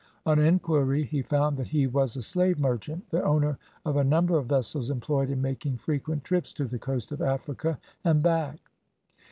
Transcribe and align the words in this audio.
On 0.25 0.39
inquiry, 0.39 1.03
he 1.03 1.21
found 1.21 1.57
that 1.57 1.67
he 1.67 1.85
was 1.85 2.15
a 2.17 2.23
slave 2.23 2.57
merchant, 2.57 3.07
the 3.11 3.21
owner 3.23 3.59
of 3.85 3.97
a 3.97 4.03
number 4.03 4.35
of 4.39 4.47
vessels 4.47 4.89
employed 4.89 5.29
in 5.29 5.43
making 5.43 5.77
frequent 5.77 6.23
trips 6.23 6.53
to 6.53 6.65
the 6.65 6.79
coast 6.79 7.11
of 7.11 7.21
Africa 7.21 7.77
and 8.03 8.23
back. 8.23 8.71